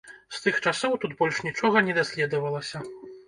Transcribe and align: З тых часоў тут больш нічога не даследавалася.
З 0.35 0.39
тых 0.45 0.55
часоў 0.69 0.95
тут 1.03 1.13
больш 1.19 1.37
нічога 1.49 1.85
не 1.89 1.97
даследавалася. 1.99 2.77